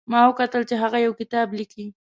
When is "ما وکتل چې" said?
0.11-0.75